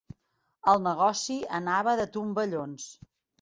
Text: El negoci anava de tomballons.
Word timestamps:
El 0.71 0.81
negoci 0.85 1.35
anava 1.59 1.93
de 2.01 2.09
tomballons. 2.17 2.89